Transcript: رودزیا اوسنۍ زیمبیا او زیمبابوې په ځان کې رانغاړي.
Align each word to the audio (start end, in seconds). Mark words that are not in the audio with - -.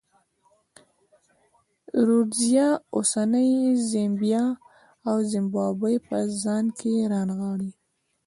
رودزیا 2.07 2.67
اوسنۍ 2.95 3.49
زیمبیا 3.89 4.43
او 5.07 5.15
زیمبابوې 5.31 5.95
په 6.07 6.17
ځان 6.41 6.65
کې 6.77 6.93
رانغاړي. 7.11 7.71